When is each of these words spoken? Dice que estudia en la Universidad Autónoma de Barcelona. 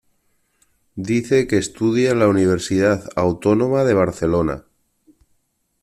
Dice 1.09 1.45
que 1.45 1.59
estudia 1.59 2.09
en 2.09 2.17
la 2.17 2.27
Universidad 2.27 3.07
Autónoma 3.15 3.83
de 3.83 3.93
Barcelona. 3.93 4.63